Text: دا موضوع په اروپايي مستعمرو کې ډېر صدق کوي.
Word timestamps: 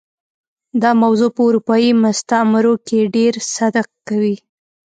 دا 0.81 0.91
موضوع 1.03 1.29
په 1.35 1.41
اروپايي 1.47 1.91
مستعمرو 2.03 2.73
کې 2.87 2.99
ډېر 3.15 3.33
صدق 3.55 3.87
کوي. 4.07 4.35